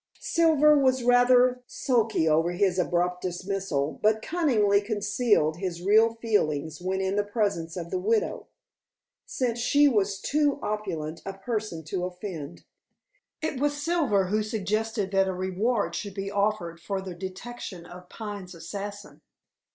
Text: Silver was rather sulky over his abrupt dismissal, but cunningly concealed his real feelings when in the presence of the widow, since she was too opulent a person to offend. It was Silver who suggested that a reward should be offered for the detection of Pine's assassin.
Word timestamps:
Silver 0.19 0.75
was 0.75 1.03
rather 1.03 1.61
sulky 1.67 2.27
over 2.27 2.53
his 2.53 2.79
abrupt 2.79 3.21
dismissal, 3.21 3.99
but 4.01 4.23
cunningly 4.23 4.81
concealed 4.81 5.57
his 5.57 5.83
real 5.83 6.15
feelings 6.15 6.81
when 6.81 6.99
in 7.01 7.17
the 7.17 7.23
presence 7.23 7.77
of 7.77 7.91
the 7.91 7.99
widow, 7.99 8.47
since 9.27 9.59
she 9.59 9.87
was 9.87 10.19
too 10.19 10.57
opulent 10.63 11.21
a 11.23 11.33
person 11.33 11.83
to 11.83 12.05
offend. 12.05 12.63
It 13.43 13.59
was 13.59 13.77
Silver 13.79 14.25
who 14.29 14.41
suggested 14.41 15.11
that 15.11 15.27
a 15.27 15.33
reward 15.35 15.93
should 15.93 16.15
be 16.15 16.31
offered 16.31 16.79
for 16.79 16.99
the 16.99 17.13
detection 17.13 17.85
of 17.85 18.09
Pine's 18.09 18.55
assassin. 18.55 19.21